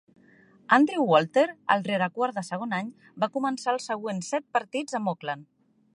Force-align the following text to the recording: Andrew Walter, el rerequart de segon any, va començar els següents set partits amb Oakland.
Andrew 0.77 1.03
Walter, 1.11 1.43
el 1.75 1.83
rerequart 1.89 2.39
de 2.39 2.45
segon 2.49 2.73
any, 2.79 2.89
va 3.25 3.31
començar 3.37 3.77
els 3.77 3.87
següents 3.93 4.35
set 4.35 4.49
partits 4.59 4.99
amb 5.01 5.13
Oakland. 5.13 5.51